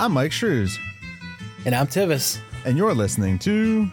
[0.00, 0.78] I'm Mike Shrews,
[1.66, 3.86] And I'm Tivis, and you're listening to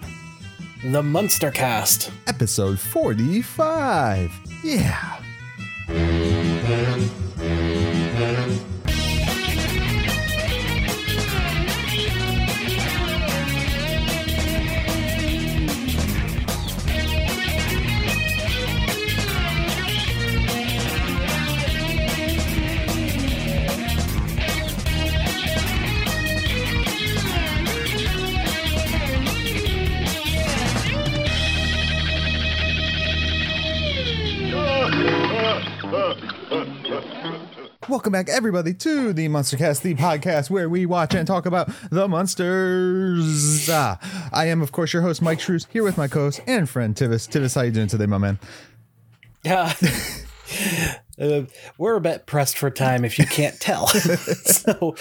[0.85, 2.11] the Munster Cast.
[2.27, 4.31] episode 45.
[4.63, 5.19] Yeah.
[38.07, 42.07] Welcome back, everybody, to the Munstercast, the podcast where we watch and talk about the
[42.07, 43.67] Munsters.
[43.69, 43.99] Ah,
[44.31, 47.27] I am, of course, your host, Mike Shrews, here with my co-host and friend Tivis.
[47.27, 48.39] Tivis, how you doing today, my man?
[49.43, 49.73] Yeah.
[51.19, 51.41] uh,
[51.77, 53.87] we're a bit pressed for time if you can't tell.
[53.87, 54.95] so,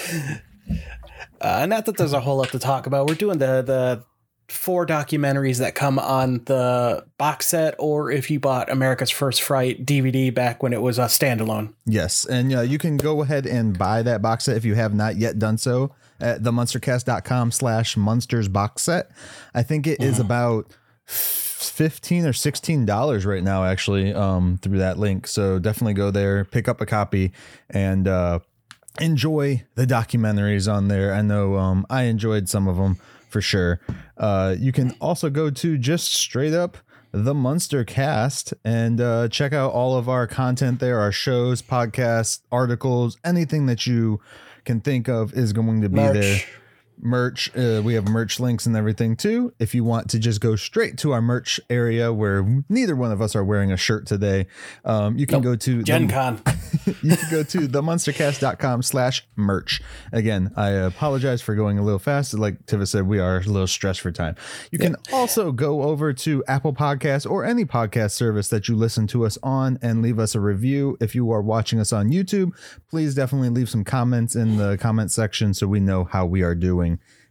[1.41, 3.07] uh, not that there's a whole lot to talk about.
[3.07, 4.05] We're doing the, the
[4.49, 9.85] four documentaries that come on the box set, or if you bought America's First Fright
[9.85, 11.73] DVD back when it was a standalone.
[11.85, 14.95] Yes, and uh, you can go ahead and buy that box set if you have
[14.95, 19.11] not yet done so at themunstercast.com slash munsters box set.
[19.55, 20.75] I think it is about
[21.07, 26.45] 15 or 16 dollars right now actually um through that link so definitely go there
[26.45, 27.33] pick up a copy
[27.71, 28.39] and uh
[29.01, 33.81] enjoy the documentaries on there i know um i enjoyed some of them for sure.
[34.17, 36.79] Uh you can also go to just straight up
[37.13, 42.41] the Munster cast and uh, check out all of our content there, our shows, podcasts,
[42.53, 44.21] articles, anything that you
[44.67, 46.15] can think of is going to be Merch.
[46.15, 46.41] there
[46.99, 47.51] merch.
[47.57, 49.53] Uh, we have merch links and everything too.
[49.59, 53.21] If you want to just go straight to our merch area where neither one of
[53.21, 54.47] us are wearing a shirt today,
[54.85, 55.45] um, you can Nope.
[55.45, 56.43] go to Gen the, Con.
[57.03, 59.81] you can go to themunstercast.com slash merch.
[60.13, 62.35] Again, I apologize for going a little fast.
[62.35, 64.37] Like Tivis said, we are a little stressed for time.
[64.71, 69.07] You can also go over to Apple Podcasts or any podcast service that you listen
[69.09, 70.97] to us on and leave us a review.
[71.01, 72.53] If you are watching us on YouTube,
[72.89, 76.55] please definitely leave some comments in the comment section so we know how we are
[76.55, 76.86] doing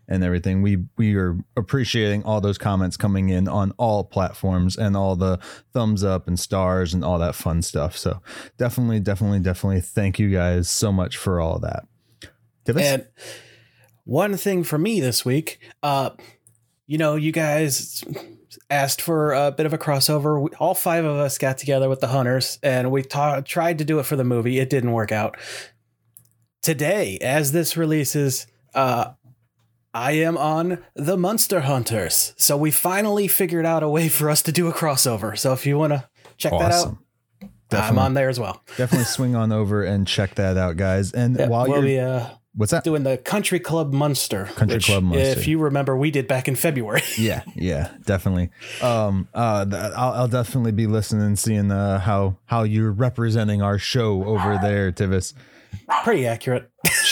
[0.08, 0.62] and everything.
[0.62, 5.40] We we are appreciating all those comments coming in on all platforms and all the
[5.74, 7.98] thumbs up and stars and all that fun stuff.
[7.98, 8.22] So
[8.58, 11.88] definitely, definitely, definitely thank you guys so much for all that.
[12.68, 13.08] And
[14.04, 16.12] one thing for me this week, uh,
[16.88, 18.04] you know, you guys
[18.70, 20.42] asked for a bit of a crossover.
[20.42, 23.86] We, all five of us got together with the hunters, and we ta- tried to
[23.86, 24.60] do it for the movie.
[24.60, 25.38] It didn't work out.
[26.62, 29.14] Today, as this releases, uh,
[29.95, 32.33] I am on the Monster Hunters.
[32.35, 35.38] So we finally figured out a way for us to do a crossover.
[35.38, 37.00] So if you want to check that out, awesome.
[37.72, 38.61] I'm on there as well.
[38.75, 41.13] definitely swing on over and check that out, guys.
[41.13, 42.83] And Yeah, while we'll you're be uh, what's that?
[42.83, 44.50] doing the Country Club Munster.
[44.56, 45.39] Country which, Club Munster.
[45.39, 47.01] If you remember, we did back in February.
[47.17, 48.50] yeah yeah definitely
[48.81, 53.77] um uh I'll, I'll definitely be listening and seeing uh how how you're representing our
[53.79, 55.33] show over there tivis
[56.03, 56.69] Pretty accurate.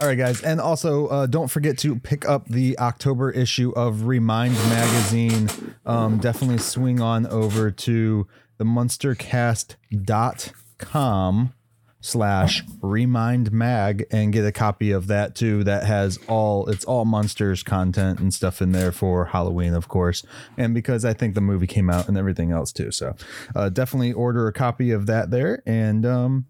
[0.00, 4.06] all right guys and also uh don't forget to pick up the october issue of
[4.06, 5.48] remind magazine.
[5.86, 8.26] Um definitely swing on over to
[8.58, 11.52] the munstercast.com
[12.00, 15.64] slash remind mag and get a copy of that too.
[15.64, 20.22] That has all it's all Munsters content and stuff in there for halloween of course
[20.58, 22.90] and because i think the movie came out and everything else too.
[22.90, 23.16] So
[23.54, 26.46] uh, definitely order a copy of that there and um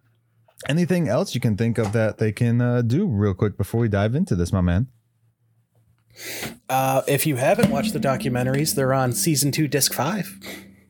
[0.69, 3.89] anything else you can think of that they can uh, do real quick before we
[3.89, 4.89] dive into this my man
[6.69, 10.39] Uh, if you haven't watched the documentaries, they're on season two, disc five.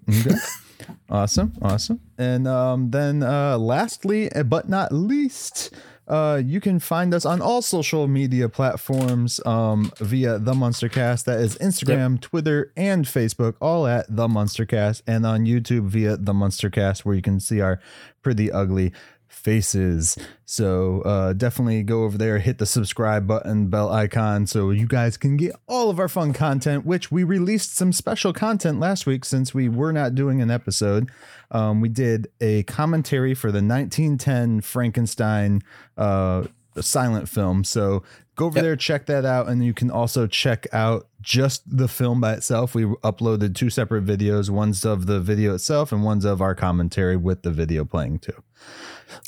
[0.09, 0.37] Okay.
[1.11, 2.01] awesome, awesome.
[2.17, 5.75] And um, then uh, lastly, uh, but not least,
[6.09, 11.25] uh, you can find us on all social media platforms um, via the Munstercast.
[11.25, 16.33] That is Instagram, Twitter, and Facebook, all at the Munstercast, and on YouTube via the
[16.33, 17.81] Munstercast, where you can see our
[18.23, 18.93] pretty ugly
[19.37, 20.19] faces.
[20.45, 25.17] So uh, definitely go over there, hit the subscribe button, bell icon, so you guys
[25.17, 26.85] can get all of our fun content.
[26.85, 31.11] Which we released some special content last week since we were not doing an episode.
[31.51, 35.63] Um, we did a commentary for the 1910 Frankenstein
[35.97, 36.45] uh,
[36.81, 37.63] silent film.
[37.65, 38.03] So
[38.35, 38.63] go over Yep.
[38.65, 42.75] there, check that out, and you can also check out just the film by itself.
[42.75, 47.17] We uploaded two separate videos, one's of the video itself and one's of our commentary
[47.17, 48.43] with the video playing too.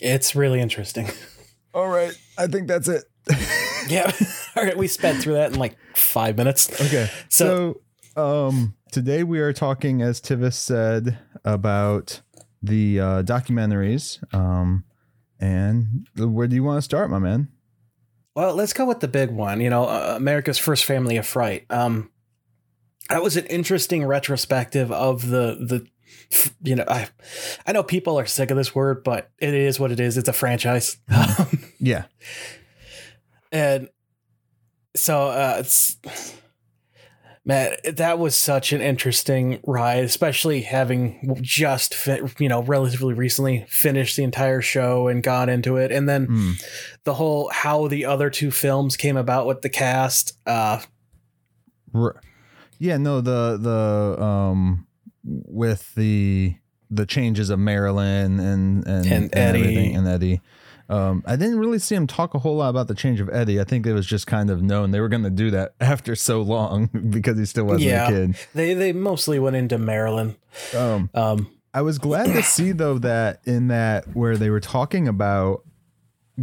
[0.00, 1.08] It's really interesting.
[1.74, 3.04] All right, I think that's it.
[3.88, 4.10] yeah.
[4.56, 4.76] All right.
[4.76, 6.68] We sped through that in like five minutes.
[6.80, 7.10] Okay.
[7.28, 7.80] So-
[8.16, 12.20] So, um, today we are talking, as Tivis said, about
[12.62, 14.18] the uh, documentaries.
[14.34, 14.84] Um,
[15.38, 17.48] and where do you want to start, my man?
[18.34, 19.60] Well, let's go with the big one.
[19.60, 21.64] You know, uh, America's First Family of Fright.
[21.70, 22.10] Um,
[23.08, 25.86] that was an interesting retrospective of the the.
[26.62, 27.08] You know, I
[27.66, 30.16] I know people are sick of this word, but it is what it is.
[30.18, 30.96] It's a franchise,
[31.80, 32.04] Yeah.
[33.52, 33.88] and
[34.96, 35.96] so uh, it's
[37.44, 41.94] man, that was such an interesting ride, especially having just
[42.38, 46.62] you know relatively recently finished the entire show and got into it, and then Mm.
[47.04, 50.36] the whole how the other two films came about with the cast.
[50.46, 50.80] Uh,
[52.78, 54.86] Yeah, no, the the um
[55.46, 56.54] with the
[56.90, 59.60] the changes of Marilyn and and, And Eddie.
[59.60, 60.40] everything, and Eddie.
[60.90, 63.60] Um, I didn't really see him talk a whole lot about the change of Eddie.
[63.60, 66.14] I think it was just kind of known they were going to do that after
[66.16, 68.06] so long because he still wasn't Yeah.
[68.08, 68.36] a kid.
[68.54, 70.36] they they mostly went into Marilyn.
[70.74, 75.06] Um, Um, I was glad to see though that in that where they were talking
[75.08, 75.62] about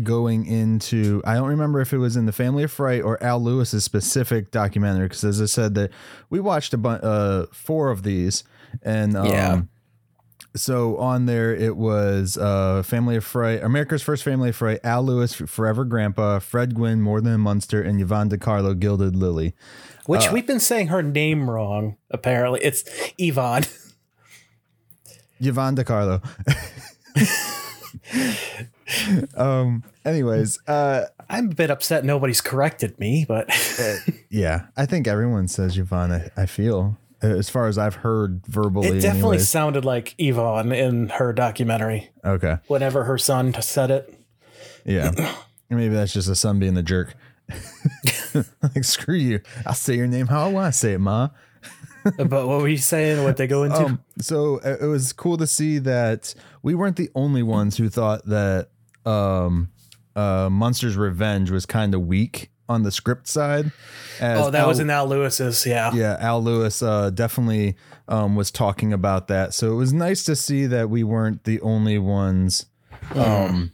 [0.04, 3.42] going into I don't remember if it was in the Family of Fright or Al
[3.42, 5.90] Lewis's specific documentary because as I said that
[6.30, 8.44] we watched a bunch uh four of these
[8.84, 9.62] and um, Yeah.
[10.56, 15.04] so on there it was uh Family of Fright America's First Family of Fright Al
[15.04, 19.54] Lewis Forever Grandpa Fred Gwynne More Than a Munster and Yvonne De Carlo Gilded Lily
[20.06, 21.98] which we've been saying her name wrong.
[22.12, 22.84] Apparently, it's
[23.18, 23.64] Yvonne.
[25.40, 26.22] Yvonne De Carlo.
[29.36, 29.84] um.
[30.06, 33.50] Anyways, uh, I'm a bit upset nobody's corrected me, but
[34.30, 36.12] yeah, I think everyone says Yvonne.
[36.12, 36.98] I, I feel
[37.32, 38.88] as far as I've heard verbally.
[38.90, 39.50] it definitely anyways.
[39.50, 42.10] sounded like Yvonne in her documentary.
[42.24, 42.58] okay.
[42.68, 44.14] Whenever her son said it,
[44.86, 45.12] Yeah.
[45.70, 47.16] Maybe that's just a son being the jerk.
[48.62, 49.40] like screw you.
[49.66, 51.30] I'll say your name how I want to say it, ma.
[52.18, 53.24] but what were you saying?
[53.24, 53.78] What they go into?
[53.78, 57.90] Um, so uh, it was cool to see that we weren't the only ones who
[57.90, 58.70] thought that
[59.06, 59.70] um,
[60.16, 63.72] uh, Munsters Revenge was kind of weak on the script side.
[64.22, 65.66] oh, that was in Al Lewis's.
[65.66, 65.94] Yeah.
[65.94, 67.76] yeah, Al Lewis uh, definitely
[68.08, 69.54] um, was talking about that.
[69.54, 72.66] So it was nice to see that we weren't the only ones.
[73.14, 73.72] Um,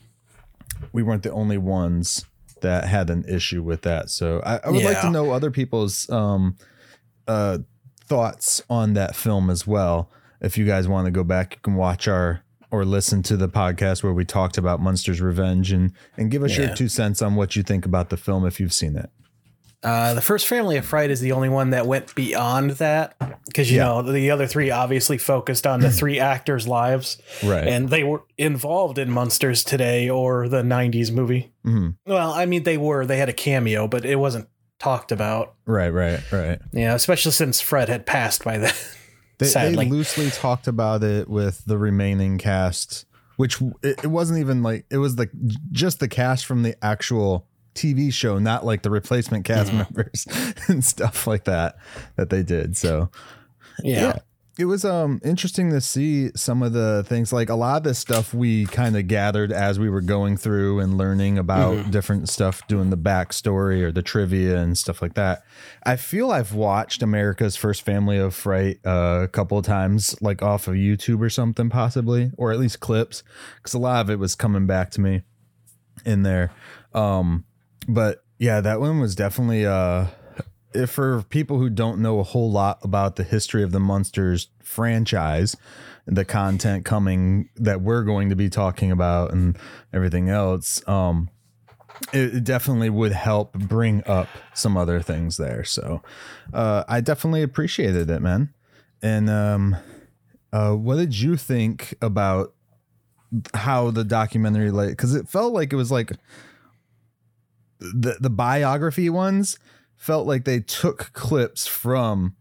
[0.92, 2.26] we weren't the only ones
[2.62, 4.10] that had an issue with that.
[4.10, 6.58] So I, I would like to know other people's um,
[7.28, 7.60] uh,
[8.06, 10.10] thoughts on that film as well.
[10.42, 13.50] If you guys want to go back, you can watch our or listen to the
[13.50, 16.68] podcast where we talked about Munsters Revenge and and give us Yeah.
[16.68, 19.10] your two cents on what you think about the film if you've seen it.
[19.84, 23.16] Uh, the first Family of Fright is the only one that went beyond that
[23.48, 23.86] because you Yeah.
[23.86, 27.68] know the other three obviously focused on the three actors' lives, Right.
[27.68, 31.52] and they were involved in Munsters Today or the '90s movie.
[31.66, 31.96] Mhm.
[32.06, 33.08] Well, I mean, they were.
[33.08, 35.56] They had a cameo, but it wasn't talked about.
[35.66, 36.60] Right, right, right.
[36.72, 38.74] Yeah, especially since Fred had passed by then.
[39.42, 39.86] They, Sadly.
[39.86, 43.08] they loosely talked about it with the remaining cast,
[43.38, 45.32] which it, it wasn't even like it was like
[45.72, 50.28] just the cast from the actual TV show, not like the replacement cast members
[50.68, 51.78] and stuff like that
[52.18, 52.78] that they did.
[52.78, 53.10] So
[53.84, 54.20] yeah.
[54.60, 57.98] It was um interesting to see some of the things like a lot of this
[58.00, 62.66] stuff we kind of gathered as we were going through and learning about different stuff
[62.68, 65.44] doing the backstory or the trivia and stuff like that.
[65.84, 70.42] I feel i've watched america's first family of fright uh, a couple of times like
[70.42, 73.24] off of youtube or something possibly or at least clips
[73.58, 75.24] because a lot of it was coming back to me
[76.06, 76.52] in there.
[76.94, 77.46] Um
[77.88, 80.08] but yeah that one was definitely uh
[80.74, 84.50] if for people who don't know a whole lot about the history of the Munsters
[84.62, 85.56] franchise,
[86.06, 89.58] the content coming that we're going to be talking about and
[89.94, 91.30] everything else, um,
[92.14, 95.64] it, it definitely would help bring up some other things there.
[95.64, 96.02] So
[96.54, 98.54] uh, I definitely appreciated it, man.
[99.02, 99.76] And um,
[100.54, 102.54] uh, what did you think about
[103.54, 104.90] how the documentary like?
[104.90, 106.12] Because it felt like it was like
[107.80, 109.58] the the biography ones
[110.02, 112.36] felt like they took clips from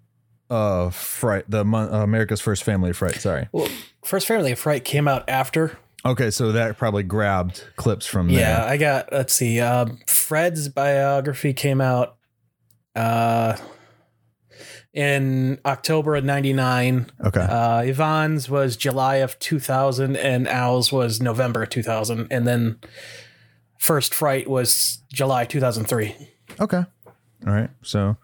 [0.48, 3.68] uh fright the uh, america's first family of fright sorry Well,
[4.02, 5.78] First Family of Fright came out after.
[6.06, 9.12] okay so that probably grabbed clips from Yeah, there I got.
[9.12, 9.60] Let's see.
[9.60, 12.16] Um, Fred's biography came out
[12.96, 13.56] uh,
[14.94, 17.10] in October of '99.
[17.26, 22.80] okay Uh, Yvonne's was July of 2000, and Al's was November 2000, and then
[23.78, 26.16] First Fright was July 2003.
[26.58, 26.84] okay
[27.44, 28.16] right so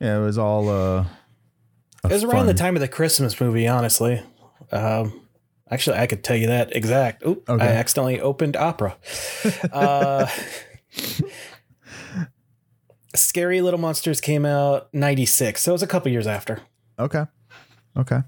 [0.00, 1.04] yeah it was all uh
[2.04, 4.20] It was around the time of the Christmas movie, honestly.
[4.72, 5.20] Um,
[5.70, 7.24] actually, I could tell you that exact.
[7.26, 7.64] Oop, Okay.
[7.64, 8.96] I accidentally opened Opera.
[9.72, 10.26] uh,
[13.14, 16.60] Scary Little Monsters came out 96, so it was a couple years after.
[16.98, 17.24] okay
[17.96, 18.20] okay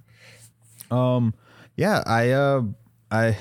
[0.90, 1.32] um
[1.76, 2.60] yeah i uh
[3.10, 3.34] i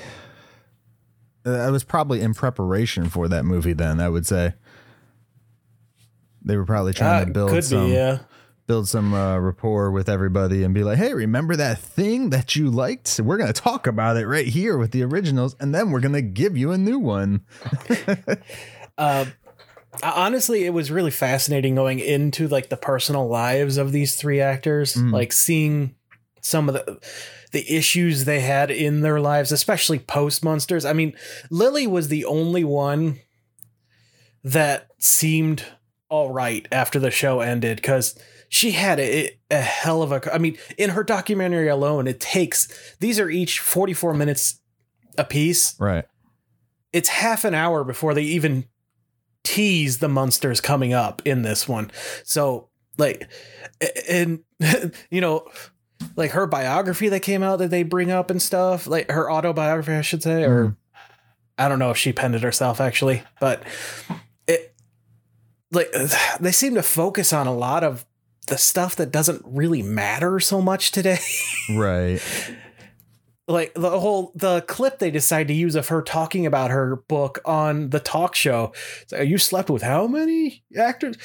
[1.44, 4.54] i was probably in preparation for that movie then i would say
[6.44, 8.18] They were probably trying Uh, to build some be, yeah.
[8.66, 12.70] build some uh, rapport with everybody and be like, "Hey, remember that thing that you
[12.70, 13.18] liked?
[13.22, 16.14] We're going to talk about it right here with the originals and then we're going
[16.14, 17.42] to give you a new one."
[18.96, 19.26] Uh,
[20.04, 24.94] honestly, it was really fascinating going into like the personal lives of these three actors,
[24.94, 25.12] Mm.
[25.12, 25.96] like seeing
[26.40, 26.98] some of the
[27.52, 30.84] the issues they had in their lives, especially post Munsters.
[30.84, 31.12] I mean,
[31.50, 33.18] Lily was the only one
[34.42, 35.64] that seemed
[36.14, 38.16] all right after the show ended because
[38.48, 40.32] she had a, a hell of a.
[40.32, 42.68] I mean, in her documentary alone, it takes
[43.00, 44.60] these are each forty four minutes
[45.18, 46.04] a piece Right.
[46.92, 48.64] it's half an hour before they even
[49.44, 51.90] tease the Munsters coming up in this one.
[52.24, 52.68] So
[52.98, 53.28] like
[54.08, 54.40] and
[55.10, 55.48] you know
[56.16, 59.92] like her biography that came out that they bring up and stuff, like her autobiography
[59.92, 60.76] I should say or Mhm.
[61.56, 63.62] I don't know if she penned it herself actually, but
[65.74, 65.92] like
[66.40, 68.04] they seem to focus on a lot of
[68.46, 71.18] the stuff that doesn't really matter so much today.
[71.74, 72.20] Right.
[73.48, 77.40] like the whole the clip they decide to use of her talking about her book
[77.44, 78.72] on the talk show.
[79.02, 81.16] It's like, you slept with how many actors?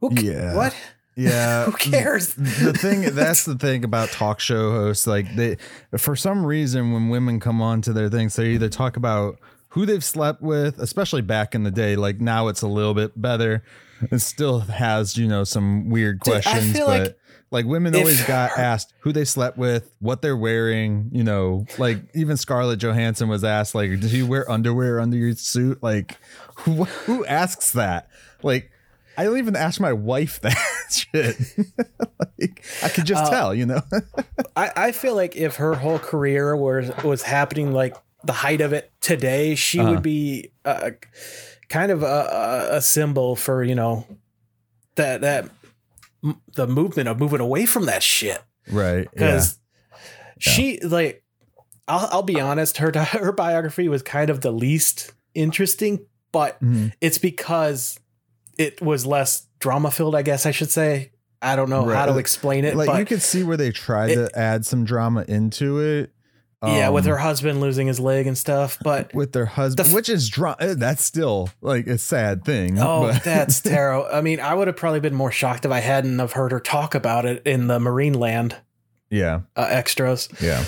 [0.00, 0.54] Who Yeah.
[0.54, 0.76] What?
[1.16, 1.64] Yeah.
[1.66, 2.34] Who cares?
[2.34, 5.56] the thing that's the thing about talk show hosts like they
[5.98, 9.38] for some reason when women come on to their things they either talk about
[9.72, 13.20] who they've slept with especially back in the day like now it's a little bit
[13.20, 13.62] better
[14.10, 17.18] it still has you know some weird Dude, questions feel but like
[17.50, 21.66] like women if always got asked who they slept with what they're wearing you know
[21.78, 26.18] like even scarlett johansson was asked like did you wear underwear under your suit like
[26.56, 28.08] who, who asks that
[28.42, 28.70] like
[29.16, 30.56] I don't even ask my wife that
[30.90, 31.36] shit.
[32.18, 33.82] like, I could just Uh, tell, you know.
[34.56, 38.72] I, I feel like if her whole career was was happening like the height of
[38.72, 39.90] it today, she Uh-huh.
[39.92, 40.90] would be uh,
[41.68, 44.06] kind of a, a, symbol for you know
[44.96, 45.48] that that
[46.22, 48.40] m- the movement of moving away from that shit.
[48.70, 49.04] right.
[49.04, 49.08] Yeah.
[49.14, 49.58] because
[50.38, 51.24] she like
[51.88, 56.92] I'll, I'll be honest her her biography was kind of the least interesting but Mhm.
[57.00, 57.98] it's because
[58.58, 61.10] it was less drama filled i guess i should say
[61.40, 64.10] i don't know how to explain it Like but you could see where they tried
[64.10, 66.12] it- to add some drama into it.
[66.64, 69.90] Yeah with um, her husband losing his leg and stuff but with their husband, The
[69.90, 70.74] f- which is drama.
[70.74, 72.78] That's still like a sad thing.
[72.78, 75.80] oh but- that's terrible i mean i would have probably been more shocked if i
[75.80, 78.56] hadn't have heard her talk about it in the marine land
[79.10, 80.64] yeah, uh, extras yeah,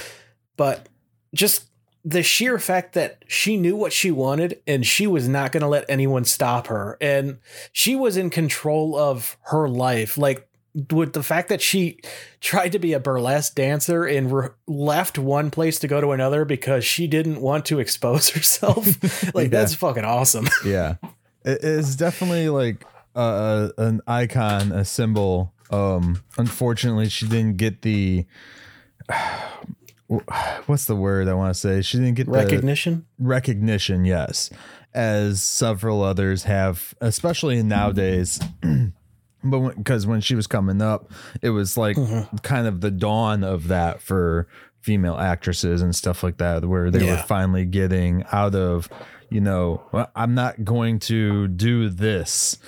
[0.59, 0.89] but
[1.35, 1.65] just
[2.05, 5.67] the sheer fact that she knew what she wanted and she was not going to
[5.67, 7.39] let anyone stop her and
[7.73, 10.47] she was in control of her life like
[10.91, 12.01] with the fact that she
[12.41, 16.45] tried to be a burlesque dancer and re- left one place to go to another
[16.45, 18.87] because she didn't want to expose herself
[19.35, 19.61] like Yeah.
[19.61, 20.97] that's fucking awesome yeah.
[21.45, 25.53] It is definitely like uh, an icon, a symbol.
[25.71, 28.25] Um, unfortunately, she didn't get the.
[30.67, 31.83] What's the word I want to say?
[31.83, 34.51] She didn't get the recognition recognition, yes,
[34.93, 38.41] as several others have, especially nowadays.
[39.45, 41.11] but because when, she was coming up,
[41.43, 42.43] it was like Mhm.
[42.43, 44.47] kind of the dawn of that for
[44.81, 48.89] female actresses and stuff like that, where they were finally getting out of,
[49.31, 52.59] you know, "Well, I'm not going to do this.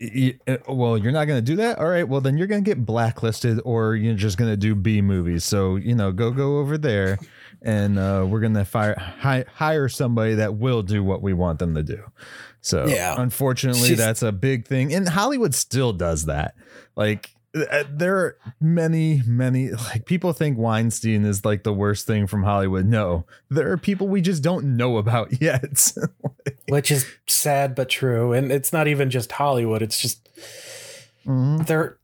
[0.00, 0.36] Y-
[0.68, 1.78] Well, you're not going to do that.
[1.78, 2.08] All right.
[2.08, 5.44] Well, then you're going to get blacklisted, or you're just going to do B movies.
[5.44, 7.20] So you know, go go over there,
[7.62, 11.60] and uh, we're going to fire hi, hire somebody that will do what we want
[11.60, 12.02] them to do.
[12.62, 13.16] So Yeah.
[13.18, 16.54] unfortunately, She's- that's a big thing, and Hollywood still does that.
[16.96, 22.26] Like uh, there are many, many like people think Weinstein is like the worst thing
[22.26, 22.86] from Hollywood.
[22.86, 25.92] No, there are people we just don't know about yet.
[26.68, 30.28] which is sad but true and it's not even just hollywood it's just
[31.26, 31.66] Mhm.
[31.66, 31.98] they're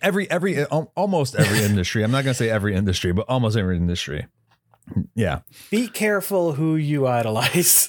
[0.00, 2.02] Every every almost every industry.
[2.04, 4.26] I'm not gonna say every industry, but almost every industry.
[5.14, 7.88] Yeah, be careful who you idolize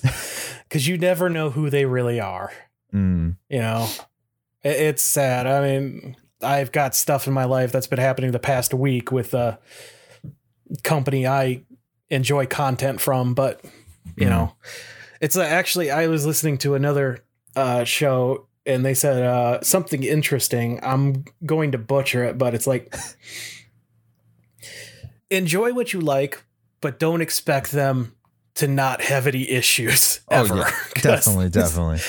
[0.74, 2.51] because you never know who they really are
[2.92, 3.38] Mm.
[3.48, 3.88] you know
[4.63, 8.39] It- it's sad i mean i've got stuff in my life that's been happening the
[8.39, 9.60] past week with a
[10.84, 11.62] company i
[12.10, 13.63] enjoy content from but
[14.18, 14.30] you Mhm.
[14.30, 14.56] know
[15.22, 17.20] it's actually i was listening to another
[17.56, 22.65] uh, show and they said uh, something interesting i'm going to butcher it but it's
[22.65, 22.96] like
[25.30, 26.44] enjoy what you like
[26.82, 28.15] but don't expect them
[28.55, 30.55] to not have any issues Oh, ever
[31.01, 32.00] definitely, definitely.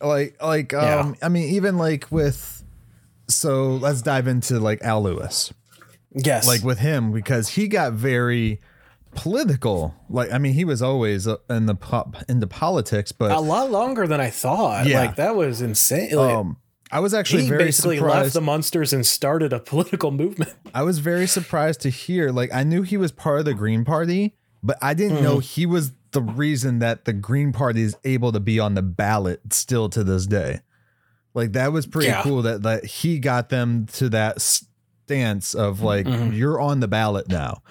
[0.00, 1.00] Like like Yeah.
[1.00, 2.62] um, I mean, even like with.
[3.28, 5.52] So let's dive into like Al Lewis.
[6.14, 8.58] yes like with him because he got very
[9.14, 9.94] political.
[10.08, 13.70] Like I mean, he was always uh, in the pop into politics, but a lot
[13.70, 14.86] longer than I thought.
[14.86, 15.00] Yeah.
[15.00, 16.14] Like that was insane.
[16.14, 16.56] Like, um,
[16.90, 18.34] I was actually he very basically left surprised.
[18.36, 20.54] the monsters and started a political movement.
[20.74, 22.30] I was very surprised to hear.
[22.30, 25.66] Like I knew he was part of the Green Party, but I didn't know he
[25.66, 29.88] was the reason that the Green Party is able to be on the ballot still
[29.90, 30.60] to this day.
[31.34, 32.22] Like that was pretty Yeah.
[32.22, 37.28] cool that that he got them to that stance of like you're on the ballot
[37.28, 37.62] now.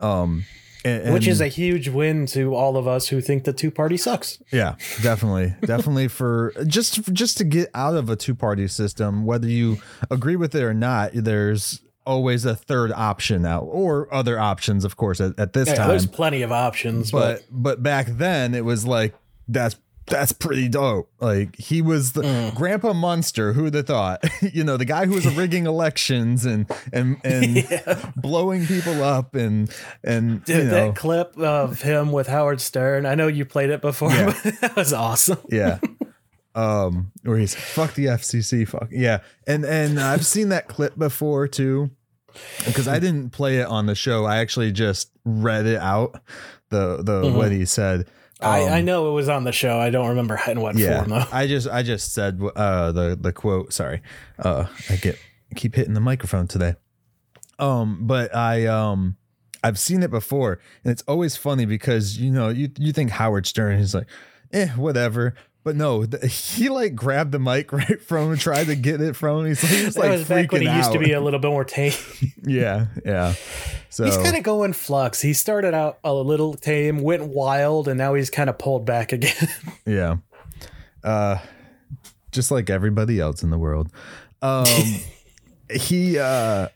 [0.00, 0.44] Um
[0.84, 3.96] and- which is a huge win to all of us who think the two party
[3.96, 4.38] sucks.
[4.52, 9.48] Yeah, definitely, definitely for just just to get out of a two party system, whether
[9.48, 9.78] you
[10.12, 11.10] agree with it or not.
[11.12, 15.74] There's always a third option now, or other options, of course, at, at this Yeah,
[15.74, 15.88] time.
[15.88, 19.14] there's plenty of options, but, But but back then, it was like
[19.48, 19.76] that's
[20.08, 21.10] that's pretty dope.
[21.20, 22.54] Like he was the Mm.
[22.54, 23.52] Grandpa Munster.
[23.54, 24.24] Who'd have thought?
[24.54, 27.66] you know, the guy who was rigging elections and and and
[28.16, 29.68] blowing people up and
[30.04, 30.70] and Dude, you know.
[30.70, 34.30] that clip of him with Howard Stern, I know you played it before, Yeah.
[34.60, 35.38] that was awesome.
[35.50, 35.78] Yeah.
[36.54, 41.46] Um, where he's fuck the FCC, fuck yeah, and and I've seen that clip before
[41.48, 41.90] too,
[42.64, 44.24] because I didn't play it on the show.
[44.24, 46.20] I actually just read it out,
[46.70, 48.06] the the what he said.
[48.40, 49.78] I, Um, I know it was on the show.
[49.78, 51.24] I don't remember in what yeah, form though.
[51.32, 53.72] I just I just said uh the the quote.
[53.72, 54.02] Sorry,
[54.38, 55.18] uh, I get
[55.54, 56.74] keep hitting the microphone today.
[57.58, 59.16] Um, but I um
[59.64, 63.46] I've seen it before, and it's always funny because you know you you think Howard
[63.46, 64.06] Stern is like,
[64.52, 65.34] eh, whatever.
[65.66, 69.40] But no, he like grabbed the mic right from him, tried to get it from
[69.40, 69.46] him.
[69.46, 71.40] He's, he was That like was back when he freaking used to be a little
[71.40, 71.92] bit more tame.
[72.44, 73.34] yeah, yeah.
[73.90, 75.20] So He's kind of going flux.
[75.20, 79.12] He started out a little tame, went wild, and now he's kind of pulled back
[79.12, 79.48] again.
[79.84, 80.18] Yeah.
[81.02, 81.38] Uh
[82.30, 83.90] just like everybody else in the world.
[84.42, 84.66] Um
[85.68, 86.68] he uh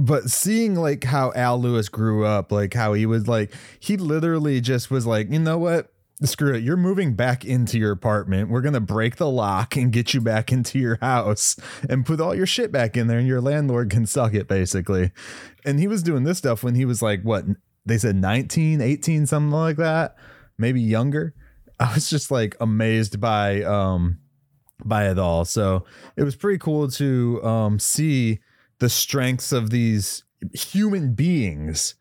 [0.00, 4.60] but seeing like how Al Lewis grew up, like how he was like he literally
[4.60, 5.92] just was like, "You know what?
[6.24, 6.64] Screw it.
[6.64, 8.50] You're moving back into your apartment.
[8.50, 11.56] We're going to break the lock and get you back into your house
[11.88, 15.12] and put all your shit back in there and your landlord can suck it basically."
[15.64, 17.44] And he was doing this stuff when he was like what
[17.86, 20.16] they said 19, 18 something like that,
[20.58, 21.34] maybe younger.
[21.80, 24.18] I was just like amazed by um
[24.84, 25.44] by it all.
[25.44, 25.84] So
[26.16, 28.40] it was pretty cool to um see
[28.78, 31.94] the strengths of these human beings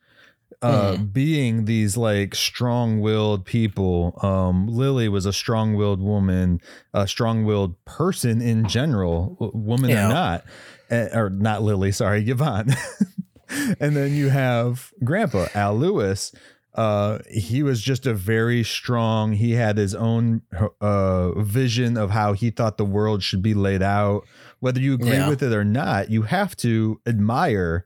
[0.64, 6.60] uh being these like strong-willed people um lily was a strong-willed woman
[6.94, 10.08] a strong-willed person in general woman Yeah.
[10.08, 10.46] or not
[10.90, 12.74] Eh, or not lily sorry yvonne
[13.80, 16.34] and then you have grandpa al lewis
[16.76, 20.42] uh he was just a very strong he had his own
[20.82, 24.24] uh vision of how he thought the world should be laid out
[24.60, 25.30] whether you agree Yeah.
[25.30, 27.86] with it or not you have to admire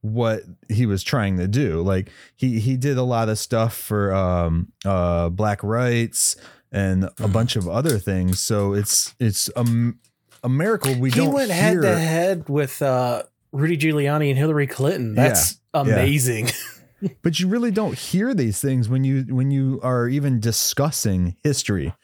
[0.00, 1.82] what he was trying to do.
[1.82, 6.36] Like he he did a lot of stuff for um uh black rights
[6.70, 8.40] and a bunch of other things.
[8.40, 9.98] So it's it's um
[10.42, 14.38] a miracle we he don't He went head to head with uh, Rudy Giuliani and
[14.38, 15.14] Hillary Clinton.
[15.14, 16.50] That's amazing.
[17.22, 21.94] but you really don't hear these things when you when you are even discussing history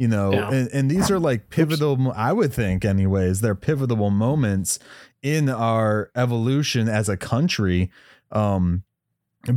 [0.00, 0.50] you know Yeah.
[0.50, 4.78] and, and these are like pivotal mo- i would think anyways they're pivotal moments
[5.22, 7.90] in our evolution as a country
[8.32, 8.82] um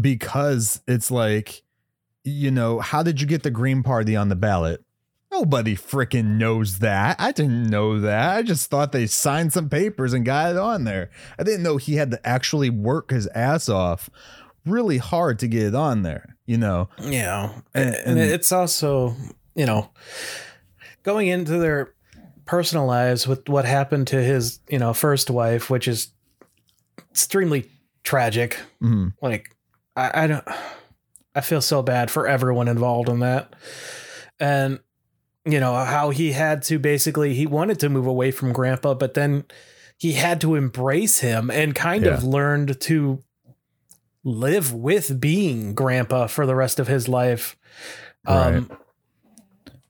[0.02, 1.64] because it's like
[2.24, 4.84] you know how did you get the green party on the ballot?
[5.32, 7.20] Nobody freaking knows that.
[7.20, 8.38] I didn't know that.
[8.38, 11.10] I just thought they signed some papers and got it on there.
[11.40, 14.10] I didn't know he had to actually work his ass off
[14.66, 16.90] really hard to get it on there you know?
[17.02, 17.54] Yeah.
[17.74, 19.16] And- And, and- it's also,
[19.56, 19.90] you know,
[21.04, 21.94] going into their
[22.46, 26.12] personal lives with what happened to his, you know, first wife, which is
[27.12, 27.70] extremely
[28.04, 28.58] tragic.
[28.82, 29.14] Mhm.
[29.22, 29.56] Like,
[29.96, 30.48] I, I don't,
[31.36, 33.56] I feel so bad for everyone involved in that.
[34.40, 34.80] And,
[35.46, 39.14] you know, how he had to basically, he wanted to move away from grandpa, but
[39.14, 39.46] then
[39.98, 43.24] he had to embrace him and kind of learned to
[44.24, 47.56] live with being grandpa for the rest of his life.
[48.26, 48.70] Um,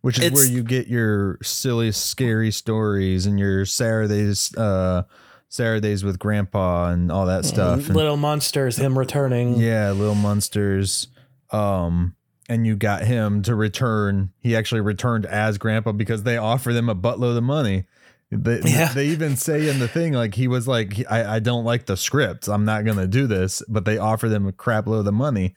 [0.03, 5.03] which is where you get your silly scary stories and your saturdays uh
[5.49, 9.55] saturdays with grandpa and all that stuff and- Little Monsters, him returning.
[9.59, 11.07] yeah little monsters.
[11.51, 12.15] Um
[12.49, 14.31] and you got him to return.
[14.39, 17.85] He actually returned as grandpa because they offer them a buttload of money.
[18.31, 18.91] They, Yeah.
[18.91, 21.95] they even say in the thing like he was like I, I don't like the
[21.95, 22.47] script.
[22.49, 25.55] I'm not gonna do this but they offer them a crap load of money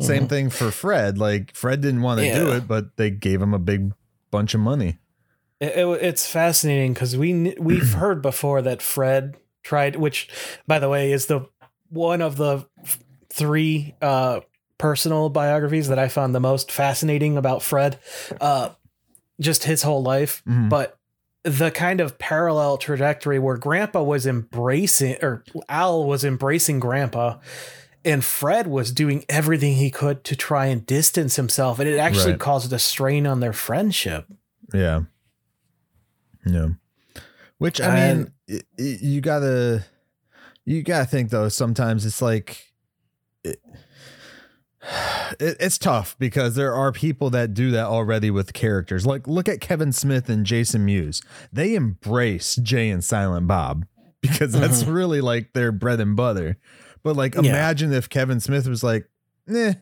[0.00, 2.56] same thing for fred like fred didn't want to do Mm-hmm.
[2.58, 3.92] It but they gave him a big
[4.30, 4.98] bunch of money
[5.60, 10.28] It- it- it's fascinating because we we've heard before that Fred tried, which,
[10.66, 11.46] by the way, is the
[11.88, 12.66] one of the
[13.30, 14.40] three uh,
[14.78, 17.98] personal biographies that I found the most fascinating about Fred.
[18.40, 18.70] Uh,
[19.40, 20.68] just his whole life, Mhm.
[20.68, 20.98] but
[21.44, 27.38] the kind of parallel trajectory where Grandpa was embracing, or Al was embracing Grandpa,
[28.04, 32.32] and Fred was doing everything he could to try and distance himself, and it actually
[32.32, 32.40] Right.
[32.40, 34.26] caused a strain on their friendship.
[34.72, 35.02] Yeah.
[36.44, 36.68] Yeah.
[37.58, 39.84] Which I mean, y- y- you gotta,
[40.64, 41.48] you gotta think though.
[41.48, 42.74] Sometimes it's like,
[43.42, 43.60] it,
[45.40, 49.06] it, it's tough because there are people that do that already with characters.
[49.06, 51.22] Like, look at Kevin Smith and Jason Mewes.
[51.52, 53.86] They embrace Jay and Silent Bob
[54.20, 54.92] because that's mm-hmm.
[54.92, 56.58] really like their bread and butter.
[57.04, 57.42] But like, Yeah.
[57.42, 59.08] imagine if Kevin Smith was like,
[59.46, 59.74] "Nah,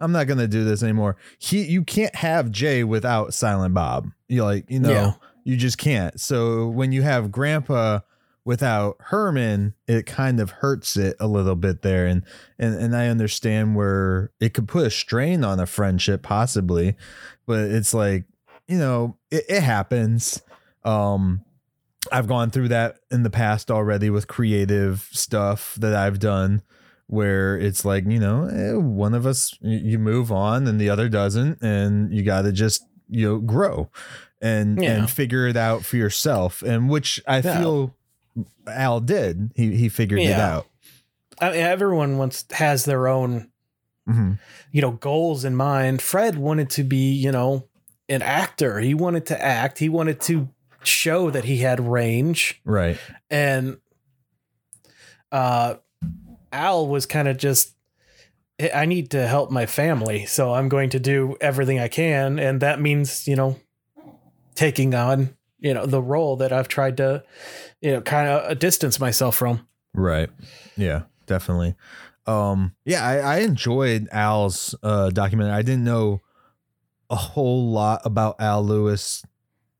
[0.00, 4.08] I'm not gonna do this anymore." He, you can't have Jay without Silent Bob.
[4.28, 5.12] You like, you know, Yeah.
[5.44, 6.18] you just can't.
[6.18, 8.00] So when you have Grandpa
[8.46, 12.24] without Herman, it kind of hurts it a little bit there, and
[12.58, 16.96] and and I understand where it could put a strain on a friendship possibly,
[17.46, 18.24] but it's like
[18.66, 20.40] you know it, it happens.
[20.82, 21.42] Um,
[22.12, 26.62] I've gone through that in the past already with creative stuff that I've done
[27.06, 31.08] where it's like you know eh, one of us you move on and the other
[31.08, 33.90] doesn't and you got to just you know grow
[34.40, 34.92] and Yeah.
[34.92, 37.58] and figure it out for yourself and which I Yeah.
[37.58, 37.96] feel
[38.68, 40.66] Al did he he figured it out
[41.40, 43.48] I mean, everyone wants has their own
[44.08, 44.38] Mhm.
[44.70, 47.66] you know goals in mind fred wanted to be you know
[48.08, 50.48] an actor he wanted to act he wanted to
[50.82, 52.98] show that he had range right
[53.30, 53.78] and
[55.32, 55.74] uh
[56.52, 57.74] al was kind of just
[58.60, 62.60] "I- need to help my family so i'm going to do everything i can and
[62.60, 63.56] that means you know
[64.54, 67.22] taking on you know the role that i've tried to
[67.80, 70.30] you know kind of distance myself from Right.
[70.76, 71.74] Yeah, definitely.
[72.26, 75.52] Um yeah, I, I enjoyed Al's uh documentary.
[75.52, 76.20] I didn't know
[77.10, 79.24] a whole lot about Al Lewis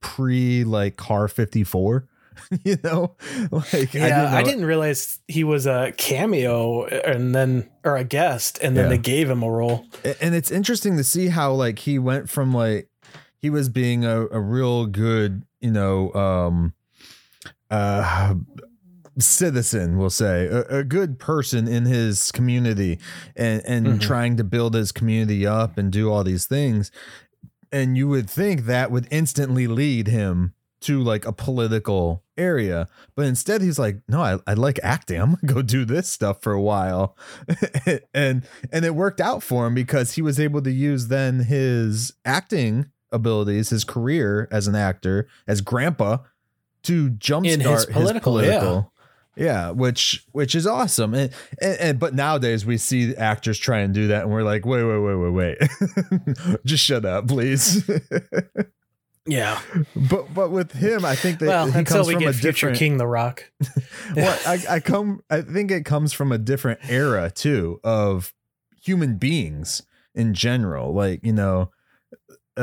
[0.00, 2.06] pre like car 54.
[2.64, 3.16] you know?
[3.50, 8.58] Like Yeah, I know- didn't, realize he was a cameo and then or a guest,
[8.62, 8.90] and then Yeah.
[8.90, 9.84] they gave him a role.
[10.20, 12.88] And it's interesting to see how like he went from like
[13.38, 16.72] he was being a, a real good you know um
[17.70, 18.34] uh
[19.18, 22.98] citizen we'll say a, a good person in his community
[23.36, 24.00] and and Mhm.
[24.00, 26.90] trying to build his community up and do all these things
[27.72, 33.26] and you would think that would instantly lead him to like a political area but
[33.26, 36.52] instead he's like no i, I like acting i'm gonna go do this stuff for
[36.52, 37.16] a while
[38.14, 42.14] and and it worked out for him because he was able to use then his
[42.24, 46.18] acting abilities his career as an actor as grandpa
[46.83, 47.87] to jumpstart In his
[48.33, 48.83] political, yeah.
[49.40, 53.94] Yeah, which which is awesome, and, and and but nowadays we see actors try and
[53.94, 57.88] do that, and we're like, wait, wait, wait, wait, wait, just shut up, please.
[59.26, 59.61] Yeah.
[59.94, 62.79] but but with him, I think that well, he until comes we from a different.
[62.79, 63.53] King the Rock.
[64.16, 65.22] well, I, I come.
[65.31, 68.33] I think it comes from a different era too of
[68.83, 69.83] human beings
[70.14, 70.94] in general.
[70.94, 71.70] Like you know,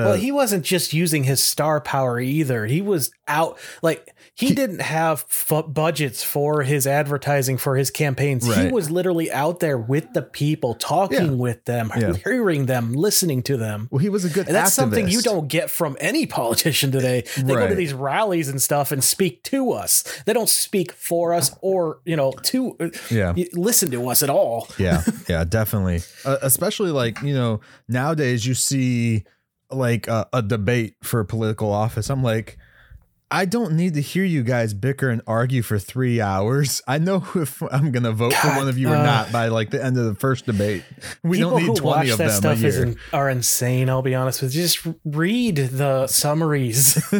[0.06, 2.66] well, he wasn't just using his star power either.
[2.66, 7.90] He was out like he, He- didn't have f- budgets for his advertising for his
[7.92, 8.46] campaigns.
[8.56, 11.32] He was literally out there with the people, talking Yeah.
[11.32, 12.14] with them, Yeah.
[12.24, 13.88] hearing them, listening to them.
[13.92, 14.46] well, he was a good.
[14.48, 17.24] And that's something you don't get from any politician today.
[17.36, 20.04] They go to these rallies and stuff and speak to us.
[20.26, 22.78] They don't speak for us or, you know, to
[23.10, 23.34] Yeah.
[23.54, 24.68] listen to us at all.
[24.78, 29.24] yeah yeah definitely uh, especially like you know nowadays you see
[29.72, 32.58] like a, a debate for political office i'm like
[33.30, 37.26] i don't need to hear you guys bicker and argue for three hours i know
[37.36, 39.98] if i'm gonna vote for one of you or uh, not by like the end
[39.98, 40.84] of the first debate
[41.24, 43.90] we don't need 20 watch of that them a stuff is year in, are insane.
[43.90, 44.62] I'll be honest with you.
[44.62, 47.04] Just read the summaries.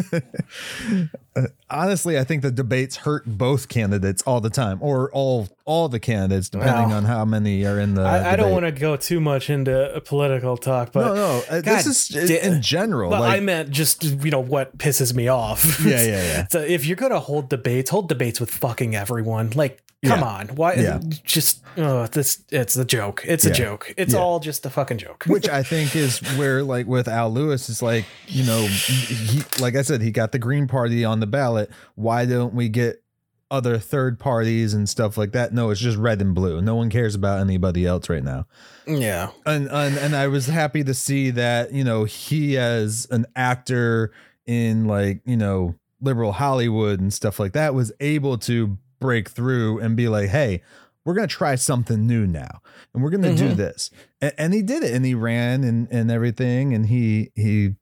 [1.70, 6.00] honestly i think the debates hurt both candidates all the time or all all the
[6.00, 8.96] candidates depending Well, on how many are in the I, I don't want to go
[8.96, 13.10] too much into a political talk, but no no uh, God this is in general
[13.10, 15.80] But like I meant just you know what pisses me off.
[15.84, 16.46] Yeah, yeah, yeah.
[16.48, 19.50] so if you're gonna hold debates, hold debates with fucking everyone.
[19.54, 20.24] Like, come Yeah.
[20.26, 20.74] on, why?
[20.74, 21.00] Yeah.
[21.24, 23.22] Just oh, this it's a joke.
[23.26, 23.92] It's a joke.
[23.96, 24.20] It's Yeah.
[24.20, 25.24] all just a fucking joke.
[25.26, 29.76] which I think is where like with Al Lewis is like you know he like
[29.76, 31.70] I said he got the Green Party on the ballot.
[31.94, 33.02] Why don't we get
[33.50, 35.52] other third parties and stuff like that?
[35.52, 36.60] No, it's just red and blue.
[36.60, 38.46] No one cares about anybody else right now.
[38.86, 43.26] yeah, And and and I was happy to see that you know he as an
[43.36, 44.12] actor
[44.46, 49.78] in like you know liberal Hollywood and stuff like that was able to break through
[49.80, 50.62] and be like, hey.
[51.04, 52.60] we're gonna try something new now,
[52.92, 53.56] and we're gonna do Mhm.
[53.56, 53.90] this.
[54.20, 57.76] And, and he did it, and he ran and and everything, and he he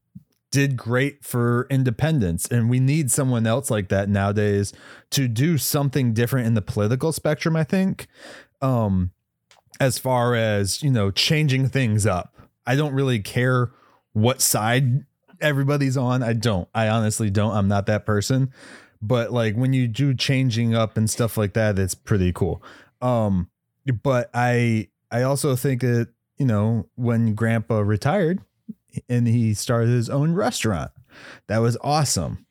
[0.50, 2.46] did great for independence.
[2.46, 4.72] And we need someone else like that nowadays
[5.10, 7.56] to do something different in the political spectrum.
[7.56, 8.06] I think,
[8.60, 9.10] um,
[9.80, 12.34] as far as you know, changing things up.
[12.66, 13.70] I don't really care
[14.12, 15.04] what side
[15.40, 16.22] everybody's on.
[16.22, 16.68] I don't.
[16.74, 17.54] I honestly don't.
[17.54, 18.52] I'm not that person.
[19.02, 22.62] But like when you do changing up and stuff like that, it's pretty cool.
[23.00, 23.50] Um,
[24.02, 28.40] but I I also think that you know when Grandpa retired
[29.08, 30.90] and he started his own restaurant,
[31.48, 32.46] that was awesome.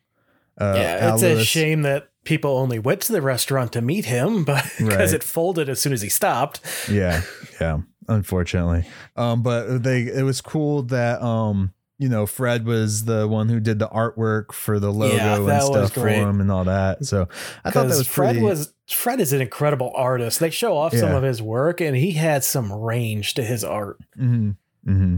[0.58, 4.44] Uh, yeah, it's a shame that people only went to the restaurant to meet him,
[4.46, 5.14] but because Right.
[5.14, 6.60] it folded as soon as he stopped.
[6.88, 7.22] yeah
[7.60, 7.78] yeah
[8.08, 8.84] unfortunately
[9.16, 13.58] um but they it was cool that um you know fred was the one who
[13.58, 17.26] did the artwork for the logo Yeah, and stuff for him and all that so
[17.64, 20.38] i thought that was Fred pretty was Fred is an incredible artist.
[20.38, 23.98] They show off some of his work, and he had some range to his art.
[24.16, 24.50] hmm
[24.84, 25.16] hmm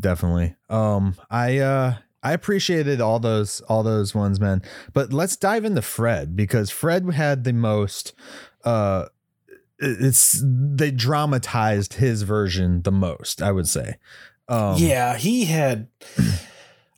[0.00, 5.64] definitely um i uh i appreciated all those all those ones man but let's dive
[5.64, 8.12] into fred because fred had the most
[8.64, 9.04] uh
[9.78, 13.96] it's they dramatized his version the most i would say
[14.48, 15.86] um yeah, he had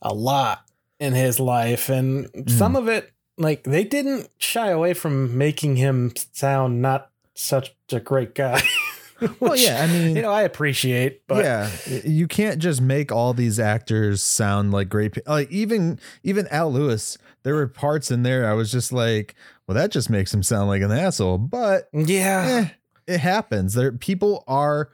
[0.00, 0.64] a lot
[0.98, 2.50] in his life, and Mm.
[2.50, 8.00] some of it, like they didn't shy away from making him sound not such a
[8.00, 8.62] great guy.
[9.40, 11.70] well yeah i mean you know, I appreciate, but yeah,
[12.04, 15.12] you can't just make all these actors sound like great.
[15.12, 19.34] pe- Like even even Al Lewis, there were parts in there I was just like,
[19.66, 21.38] well, that just makes him sound like an asshole.
[21.38, 22.68] But yeah,
[23.06, 23.74] eh, it happens.
[23.74, 24.90] There, people are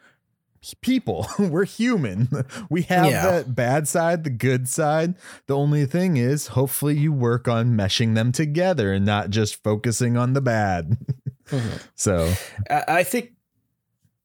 [0.82, 1.26] people.
[1.38, 2.28] We're human.
[2.70, 3.30] We have Yeah.
[3.30, 5.14] that bad side, the good side.
[5.46, 10.16] The only thing is, hopefully, you work on meshing them together and not just focusing
[10.16, 10.98] on the bad.
[11.48, 11.80] Mhm.
[11.94, 12.32] So
[12.68, 13.32] I I think,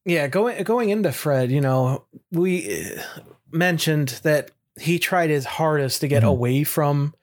[0.04, 3.02] yeah, going going into Fred, you know, we uh,
[3.50, 6.28] mentioned that he tried his hardest to get Mhm.
[6.28, 7.14] away from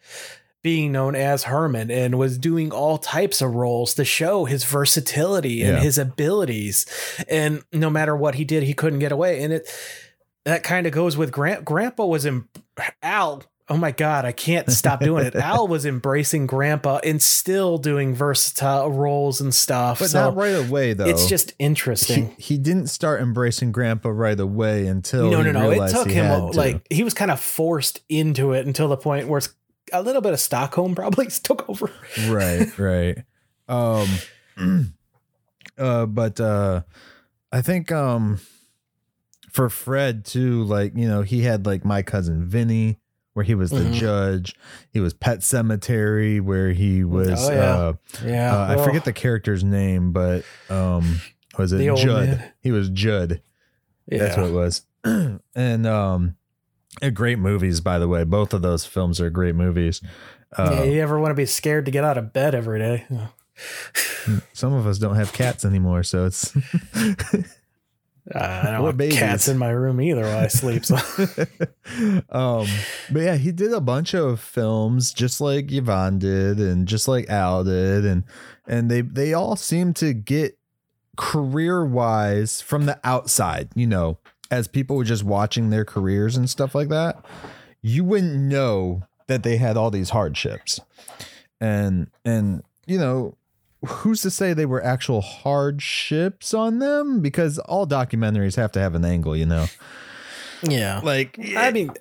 [0.64, 5.64] being known as Herman and was doing all types of roles to show his versatility
[5.64, 5.84] and Yeah.
[5.84, 6.86] his abilities.
[7.28, 9.42] And no matter what he did, he couldn't get away.
[9.44, 9.68] And it
[10.46, 11.66] that kind of goes with Grant.
[11.66, 12.46] Grandpa was in
[13.04, 13.44] Al.
[13.72, 15.34] Oh my God, I can't stop doing it.
[15.38, 20.00] Al was embracing Grandpa and still doing versatile roles and stuff.
[20.00, 21.06] but so not right away though.
[21.06, 22.36] it's just interesting.
[22.38, 25.72] he didn't start embracing grandpa right away until no, no, no.
[25.72, 26.58] It took him to.
[26.58, 29.50] like he was kind of forced into it until the point where it's
[29.94, 31.90] a little bit of Stockholm probably took over.
[32.28, 33.20] right right
[33.70, 34.08] um
[35.78, 36.82] uh but uh
[37.54, 38.38] i think um
[39.50, 42.98] for fred too like you know he had like my cousin vinny
[43.34, 43.94] where he was the Mhm.
[43.94, 44.56] judge
[44.92, 47.76] he was pet sematary where he was Oh, yeah.
[47.76, 47.94] uh,
[48.26, 51.22] Yeah, uh i forget the character's name but um
[51.58, 52.44] was it jud man.
[52.60, 53.42] he was jud
[54.08, 54.82] That's what it was.
[55.56, 56.36] and um
[57.14, 58.24] great movies, by the way.
[58.26, 60.02] Both of those films are great movies.
[60.58, 63.06] Uh, yeah, you ever want to be scared to get out of bed every day?
[64.54, 66.54] Some of us don't have cats anymore, so it's
[68.34, 70.86] I don't Or have cats in my room either while I sleep.
[70.86, 70.96] So.
[72.30, 72.68] um
[73.12, 77.30] but yeah, he did a bunch of films just like Yvonne did and just like
[77.30, 78.24] Al did and
[78.68, 80.58] and they they all seem to get
[81.18, 84.18] career wise from the outside, you know,
[84.50, 87.24] as people were just watching their careers and stuff like that,
[87.82, 90.80] you wouldn't know that they had all these hardships.
[91.60, 93.36] And and you know,
[93.86, 97.22] who's to say they were actual hardships on them?
[97.22, 99.66] Because all documentaries have to have an angle, you know.
[100.64, 101.02] yeah.
[101.04, 101.92] Like I mean,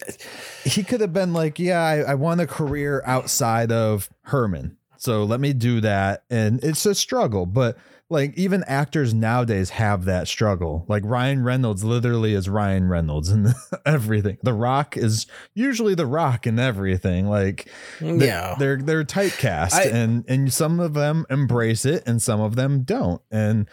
[0.65, 4.77] he could have been like, yeah, I, I want a career outside of Herman.
[4.97, 6.25] So let me do that.
[6.29, 7.79] And it's a struggle, but
[8.11, 10.85] like even actors nowadays have that struggle.
[10.89, 13.55] Like Ryan Reynolds literally is Ryan Reynolds and
[13.87, 14.37] everything.
[14.43, 17.27] The Rock is usually the Rock and everything.
[17.29, 17.71] Like
[18.01, 18.57] they- yeah.
[18.59, 22.83] they're they're typecast I- and and some of them embrace it and some of them
[22.83, 23.23] don't.
[23.31, 23.69] And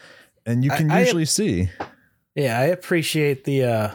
[0.46, 1.70] and you can I- usually see.
[2.36, 3.92] Yeah, I appreciate the uh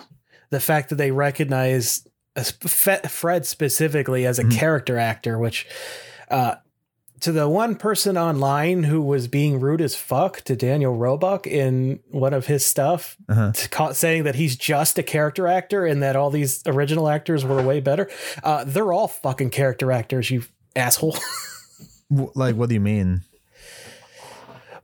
[0.50, 4.52] the fact that they recognize Fred specifically as a Mhm.
[4.59, 5.66] character actor, which
[6.31, 6.57] uh
[7.22, 12.00] to the one person online who was being rude as fuck to Daniel Roebuck in
[12.11, 13.52] one of his stuff, Uh-huh.
[13.70, 17.62] ca- saying that he's just a character actor and that all these original actors were
[17.62, 18.11] way better.
[18.44, 20.44] Uh, they're all fucking character actors, you
[20.76, 21.16] asshole.
[22.35, 23.22] Like what do you mean?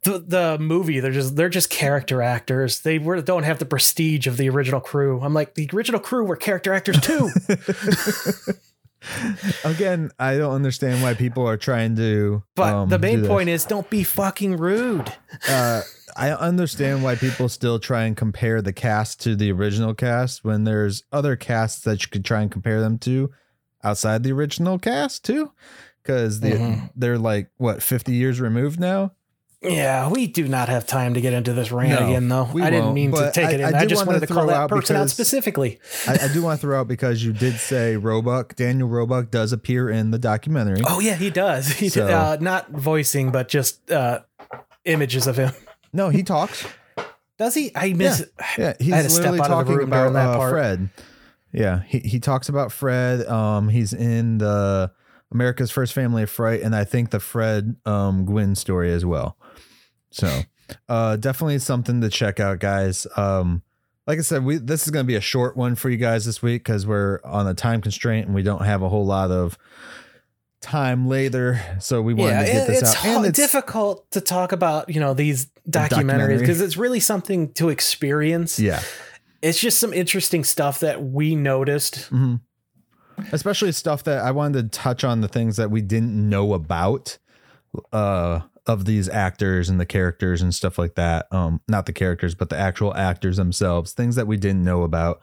[0.04, 4.26] the the movie they're just they're just character actors they were don't have the prestige
[4.28, 7.28] of the original crew i'm like the original crew were character actors too
[9.64, 12.42] Again, I don't understand why people are trying to.
[12.56, 15.12] but um, the main point is don't be fucking rude
[15.48, 15.82] uh,
[16.16, 20.64] I understand why people still try and compare the cast to the original cast when
[20.64, 23.30] there's other casts that you could try and compare them to
[23.84, 25.52] outside the original cast too,
[26.02, 26.90] because Mhm.
[26.96, 29.12] they're like what 50 years removed now.
[29.60, 32.48] Yeah, we do not have time to get into this rant No, again, though.
[32.62, 33.74] I didn't mean to take I- it in.
[33.74, 35.80] I I, did just wanted to call throw that out person out specifically.
[36.06, 39.52] I, I do want to throw out because you did say Roebuck, Daniel Roebuck does
[39.52, 40.82] appear in the documentary.
[40.86, 41.68] Oh yeah, he does.
[41.78, 44.20] He So- uh, not voicing, but just uh,
[44.84, 45.52] images of him.
[45.90, 46.66] No, he talks.
[47.38, 47.72] Does he?
[47.74, 48.28] I miss.
[48.58, 50.50] Yeah, he's I had literally out of the talking about that uh, part.
[50.52, 50.90] Fred.
[51.50, 53.26] Yeah, he he talks about Fred.
[53.26, 54.92] Um, he's in the
[55.32, 59.37] America's First Family of Fright, and I think the Fred um Gwynne story as well.
[60.10, 60.42] So,
[60.88, 63.06] uh, definitely something to check out, guys.
[63.16, 63.62] Um,
[64.06, 66.24] like I said, we this is going to be a short one for you guys
[66.24, 69.30] this week because we're on a time constraint and we don't have a whole lot
[69.30, 69.58] of
[70.60, 71.60] time later.
[71.80, 72.96] So we wanted Yeah, to get this it's, out.
[72.96, 77.52] hard- And it's difficult to talk about, you know, these documentaries because it's really something
[77.54, 78.58] to experience.
[78.58, 78.82] yeah.
[79.40, 82.06] It's just some interesting stuff that we noticed.
[82.06, 82.36] hmm
[83.32, 87.18] Especially stuff that I wanted to touch on the things that we didn't know about
[87.92, 91.26] uh of these actors and the characters and stuff like that.
[91.32, 95.20] Um not the characters, but the actual actors themselves, things that we didn't know about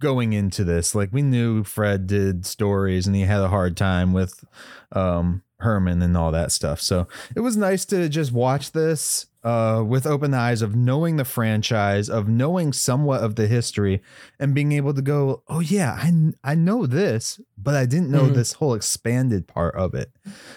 [0.00, 0.94] going into this.
[0.94, 4.44] Like we knew Fred did stories and he had a hard time with
[4.92, 6.80] um Herman and all that stuff.
[6.80, 11.24] So it was nice to just watch this uh, with open eyes of knowing the
[11.24, 14.02] franchise, of knowing somewhat of the history,
[14.38, 16.12] and being able to go, oh yeah, I
[16.44, 18.34] I know this, but I didn't know Mhm.
[18.34, 20.12] this whole expanded part of it.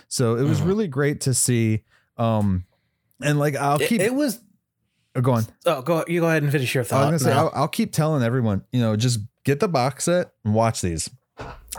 [0.08, 0.66] So it was Mhm.
[0.68, 1.84] really great to see.
[2.22, 2.66] Um,
[3.24, 4.40] and like I'll keep it was.
[5.16, 5.44] oh, go on.
[5.66, 6.04] Oh, go.
[6.08, 7.06] You go ahead and finish your I was thought.
[7.06, 7.32] gonna say.
[7.32, 11.10] I'll, I'll keep telling everyone, you know, just get the box set and watch these.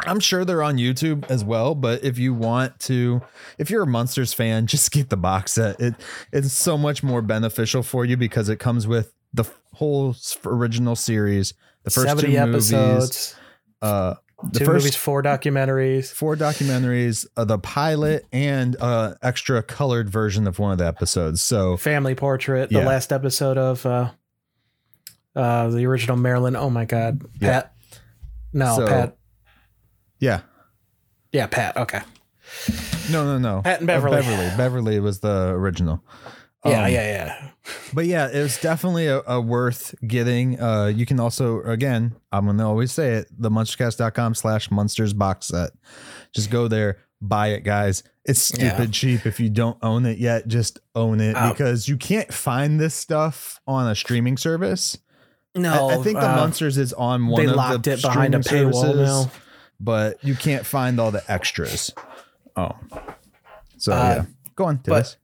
[0.06, 3.22] I'm sure they're on YouTube as well, but if you want to,
[3.58, 5.80] if you're a Munsters fan, just get the box set.
[5.80, 5.94] It
[6.32, 11.54] it's so much more beneficial for you because it comes with the whole original series,
[11.84, 13.36] the first two 70 movies, episodes,
[13.80, 14.14] uh,
[14.50, 16.10] the two first movies, four documentaries.
[16.12, 21.42] four documentaries, uh, the pilot, and uh, extra colored version of one of the episodes.
[21.42, 22.86] So Family Portrait, the Yeah.
[22.86, 24.10] last episode of uh,
[25.36, 26.56] uh, the original Marilyn.
[26.56, 27.48] Oh my God, Yeah.
[27.60, 27.74] Pat.
[28.52, 29.16] No, So- Pat.
[30.18, 30.40] yeah,
[31.32, 31.76] Yeah, Pat.
[31.76, 32.00] Okay.
[33.10, 34.16] no, no, no, Pat and Beverly.
[34.16, 36.02] Beverly, Beverly was the original.
[36.64, 37.02] Yeah, Um, yeah,
[37.34, 37.48] yeah.
[37.94, 40.60] but yeah, it was definitely a, a worth getting.
[40.60, 45.46] Uh, you can also, again, I'm gonna always say it, the munstercast.com slash munsters box
[45.48, 45.70] set.
[46.34, 48.02] Just go there, buy it, guys.
[48.24, 48.86] It's stupid Yeah.
[48.92, 49.26] cheap.
[49.26, 52.94] If you don't own it yet, just own it Uh, because you can't find this
[52.94, 54.96] stuff on a streaming service.
[55.56, 58.02] No, I, I think the uh, Munsters is on one they of locked the it
[58.02, 59.30] behind a paywall services, now.
[59.80, 61.92] but you can't find all the extras.
[62.56, 62.70] Oh,
[63.76, 64.76] so Uh, yeah, go on.
[64.86, 65.16] but- Tibbs.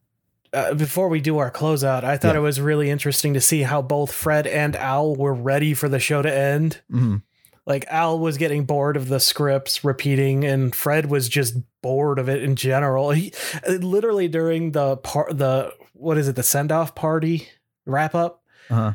[0.52, 2.40] Uh, before we do our closeout, I thought Yeah.
[2.40, 5.98] it was really interesting to see how both Fred and Al were ready for the
[6.00, 6.80] show to end.
[6.90, 7.22] Mhm.
[7.66, 12.28] Like Al was getting bored of the scripts repeating, and Fred was just bored of
[12.28, 13.10] it in general.
[13.10, 13.32] He
[13.68, 17.48] literally during the part, the what is it, the send off party
[17.84, 18.42] wrap up.
[18.70, 18.92] uh-huh.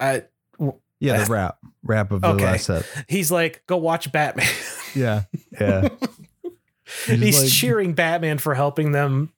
[0.00, 0.24] I
[1.00, 2.44] Yeah, the rap, rap of the Okay.
[2.44, 2.84] last set.
[3.08, 4.46] he's like, go watch Batman.
[4.94, 5.22] Yeah,
[5.60, 5.88] yeah.
[7.06, 9.32] He's he's like- cheering Batman for helping them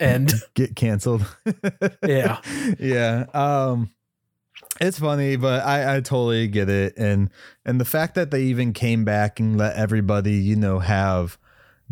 [0.00, 0.32] end.
[0.54, 1.24] get canceled.
[2.06, 2.40] Yeah.
[2.78, 3.26] yeah.
[3.34, 3.90] Um
[4.80, 7.30] it's funny, but I I totally get it and
[7.64, 11.38] and the fact that they even came back and let everybody, you know, have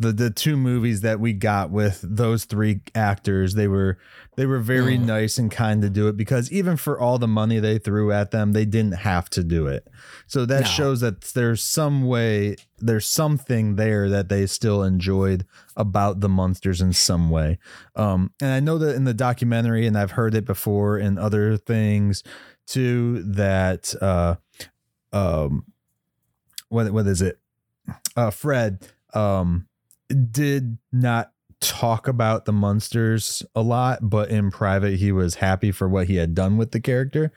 [0.00, 3.98] the the two movies that we got with those three actors, they were
[4.36, 5.04] they were very Mhm.
[5.04, 8.30] nice and kind to do it because even for all the money they threw at
[8.30, 9.86] them, they didn't have to do it.
[10.26, 10.66] So that No.
[10.66, 15.44] shows that there's some way, there's something there that they still enjoyed
[15.76, 17.58] about the munsters in some way.
[17.94, 21.58] Um, and I know that in the documentary, and I've heard it before in other
[21.58, 22.22] things
[22.66, 24.36] too, that uh,
[25.12, 25.64] um,
[26.70, 27.38] what what is it?
[28.16, 29.66] Uh, Fred um
[30.10, 35.88] did not talk about the munsters a lot, but in private he was happy for
[35.88, 37.32] what he had done with the character.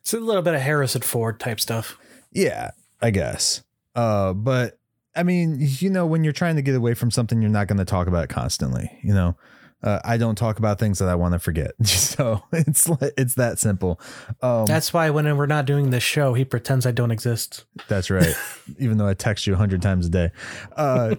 [0.00, 1.98] It's a little bit of Harrison Ford type stuff.
[2.32, 2.70] Yeah,
[3.00, 3.62] I guess.
[3.94, 4.78] Uh, but
[5.16, 7.78] I mean, you know, when you're trying to get away from something, you're not going
[7.78, 8.90] to talk about it constantly.
[9.02, 9.36] You know,
[9.82, 11.72] uh, I don't talk about things that I want to forget.
[12.14, 14.00] So it's it's that simple.
[14.40, 17.64] Um, That's why when we're not doing this show, he pretends I don't exist.
[17.88, 18.34] That's right.
[18.78, 20.30] Even though I text you a hundred times a day.
[20.76, 21.16] Uh,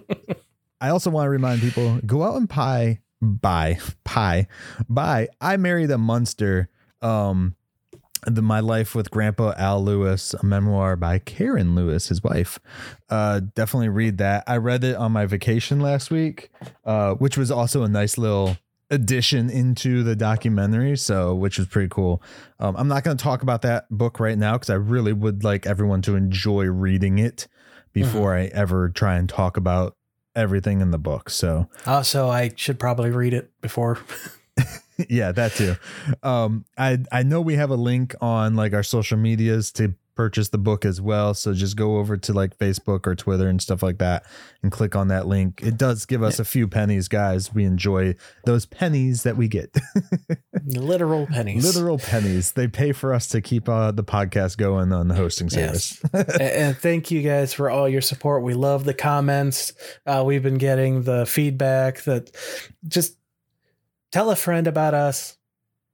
[0.80, 4.48] I also want to remind people: go out and pie, buy, pie,
[4.88, 5.28] buy.
[5.40, 6.68] I married a Munster.
[7.02, 7.56] Um,
[8.26, 12.58] the My Life with Grandpa Al Lewis, a memoir by Karen Lewis, his wife.
[13.08, 14.42] Uh, definitely read that.
[14.48, 16.50] I read it on my vacation last week,
[16.84, 18.56] uh, which was also a nice little
[18.90, 22.22] addition into the documentary so which was pretty cool
[22.60, 25.42] um, i'm not going to talk about that book right now because i really would
[25.42, 27.48] like everyone to enjoy reading it
[27.92, 29.96] before i ever try and talk about
[30.36, 31.68] everything in the book so.
[31.86, 33.98] Also, I should probably read it before.
[35.08, 35.74] yeah that too.
[36.22, 40.48] Um i i know we have a link on like our social medias to purchase
[40.48, 43.82] the book as well so just go over to like facebook or twitter and stuff
[43.82, 44.24] like that
[44.62, 45.60] and click on that link.
[45.62, 47.54] It does give us a few pennies guys.
[47.54, 48.14] We enjoy
[48.44, 49.76] those pennies that we get
[50.66, 51.64] Literal pennies.
[51.64, 55.48] literal pennies they pay for us to keep uh, the podcast going on the hosting
[55.48, 56.36] service Yes.
[56.40, 58.42] And thank you guys for all your support.
[58.42, 59.72] We love the comments.
[60.04, 62.30] Uh, we've been getting the feedback that
[62.88, 63.16] just
[64.10, 65.36] tell a friend about us,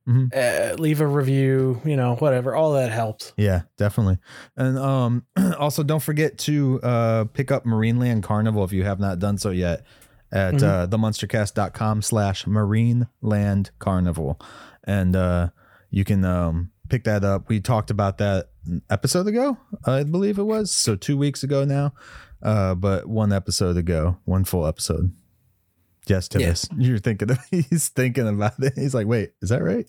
[0.09, 0.35] Mhm.
[0.35, 2.55] uh, leave a review, you know, whatever.
[2.57, 3.33] All that helps.
[3.37, 4.19] Yeah, definitely.
[4.57, 5.25] And um
[5.59, 9.51] also don't forget to uh pick up Marineland Carnival if you have not done so
[9.51, 9.85] yet
[10.33, 10.63] at Mhm.
[10.63, 14.41] uh themunstercast.com slash marine land carnival.
[14.85, 15.51] And uh
[15.91, 17.49] you can um pick that up.
[17.49, 20.71] We talked about that an episode ago, I believe it was.
[20.73, 21.93] So two weeks ago now.
[22.43, 25.13] Uh but one episode ago, one full episode.
[26.09, 26.69] Yes, Tibbs.
[26.77, 28.73] You're thinking of, he's thinking about it.
[28.77, 29.87] He's like, wait, is that right?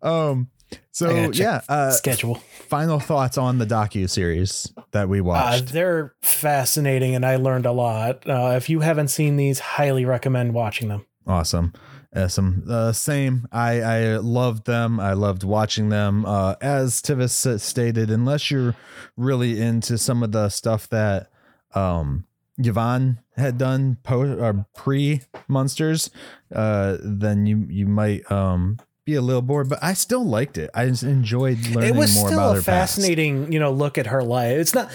[0.00, 0.48] Um
[0.90, 2.36] so yeah, uh, Schedule.
[2.68, 5.72] final thoughts on the docu series that we Uh, watched.
[5.72, 8.28] they're fascinating, and I learned a lot.
[8.28, 11.04] Uh, if you haven't seen these, highly recommend watching them.
[11.26, 11.72] awesome,
[12.14, 12.64] awesome.
[12.68, 13.46] Uh, same.
[13.52, 14.98] I I loved them.
[15.00, 16.24] I loved watching them.
[16.26, 18.74] Uh, as Tivis stated, unless you're
[19.16, 21.30] really into some of the stuff that
[21.74, 22.26] um
[22.58, 26.10] Yvonne had done post or pre munsters,
[26.54, 29.68] uh, then you you might um be a little bored.
[29.68, 30.70] But I still liked it.
[30.74, 31.94] I just enjoyed learning more about her.
[31.94, 32.66] it was still a her past.
[32.66, 34.58] fascinating, you know, look at her life.
[34.58, 34.90] It's not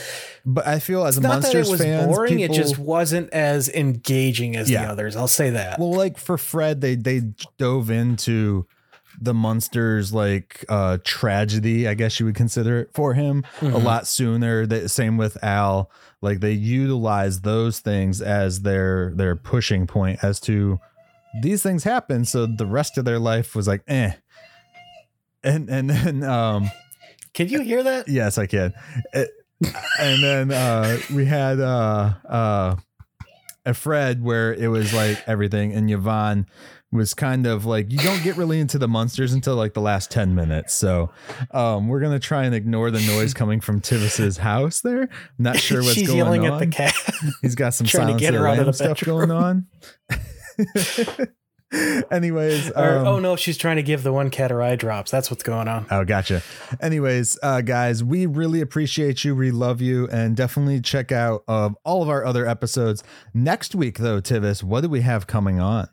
[0.45, 2.37] But I feel as a munsters it was boring.
[2.37, 4.85] people, it just wasn't as engaging as Yeah.
[4.85, 5.15] the others.
[5.15, 5.79] I'll say that.
[5.79, 7.21] well like for fred they they
[7.57, 8.65] dove into
[9.19, 13.83] the munsters like uh tragedy i guess you would consider it for him a Mhm.
[13.83, 15.89] lot sooner the same with al
[16.21, 20.79] like they utilize those things as their their pushing point as to
[21.41, 24.13] these things happen so the rest of their life was like eh
[25.43, 26.69] and and then um
[27.33, 28.07] Can you hear that?
[28.07, 28.73] Yes, I can.
[29.13, 29.29] It-
[29.99, 32.75] and then uh, we had uh, uh,
[33.65, 36.45] a Fred where it was like everything, and Yvonne
[36.91, 40.09] was kind of like you don't get really into the munsters until like the last
[40.11, 40.73] 10 minutes.
[40.75, 41.11] So
[41.51, 45.01] um, we're gonna try and ignore the noise coming from Tivis's house there.
[45.03, 45.09] I'm
[45.39, 46.53] Not sure what's She's going yelling on.
[46.53, 46.93] at the cat.
[47.41, 49.27] He's got some trying to get her out of the the stuff bedroom.
[49.29, 49.67] going on.
[52.09, 55.11] Anyways, Or, um, oh no, she's trying to give the one cat her eye drops.
[55.11, 55.85] That's what's going on.
[55.91, 56.41] Oh, gotcha.
[56.79, 59.35] Anyways, uh, guys, we really appreciate you.
[59.35, 63.03] We love you, and definitely check out uh, all of our other episodes.
[63.33, 65.89] Next week, though, Tivis, what do we have coming on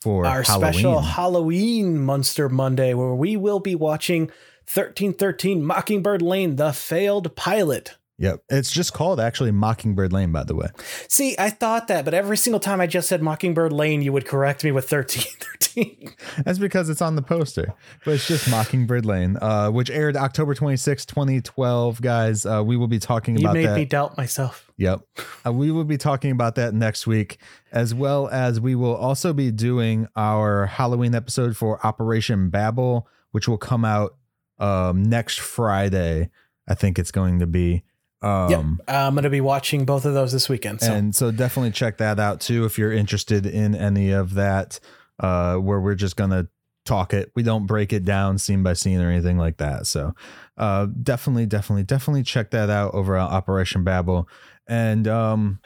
[0.00, 0.72] for Our Halloween?
[0.72, 4.22] special Halloween Munster Monday, where we will be watching
[4.62, 7.96] 1313 Mockingbird Lane, the failed pilot.
[8.18, 10.68] Yep, it's just called actually Mockingbird Lane, by the way.
[11.08, 14.26] See, I thought that, but every single time I just said Mockingbird Lane, you would
[14.26, 16.14] correct me with 1313.
[16.44, 20.54] That's because it's on the poster, but it's just Mockingbird Lane, uh, which aired October
[20.54, 22.00] 26, 2012.
[22.00, 23.60] Guys, uh, we will be talking You about that.
[23.62, 24.70] You made me doubt myself.
[24.76, 25.00] Yep.
[25.46, 27.38] Uh, we will be talking about that next week,
[27.72, 33.48] as well as we will also be doing our Halloween episode for Operation Babel, which
[33.48, 34.16] will come out
[34.58, 36.30] um, next Friday.
[36.68, 37.82] I think it's going to be.
[38.22, 38.96] Um, yep.
[38.96, 40.80] I'm going to be watching both of those this weekend.
[40.80, 44.78] So And so definitely check that out too if you're interested in any of that,
[45.18, 46.48] uh, where we're just going to
[46.84, 47.32] talk it.
[47.34, 49.86] We don't break it down scene by scene or anything like that.
[49.86, 50.14] So
[50.56, 54.28] uh, definitely, definitely, definitely check that out over on Operation Babel.
[54.66, 55.60] And um,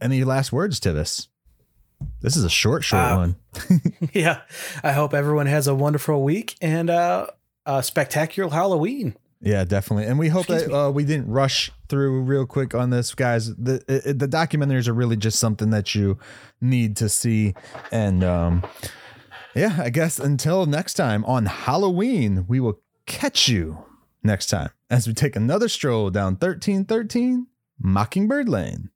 [0.00, 1.28] any last words to this?
[2.20, 3.36] This is a short, short Uh, one.
[4.12, 4.40] yeah,
[4.82, 7.28] I hope everyone has a wonderful week and uh,
[7.66, 9.16] a spectacular Halloween.
[9.44, 10.06] Yeah, definitely.
[10.06, 13.54] And we hope Excuse that uh, we didn't rush through real quick on this, guys.
[13.54, 16.18] The it, the documentaries are really just something that you
[16.62, 17.54] need to see.
[17.92, 18.64] And um,
[19.54, 23.84] yeah, I guess until next time on Halloween, we will catch you
[24.22, 27.46] next time as we take another stroll down 1313
[27.78, 28.88] Mockingbird Lane.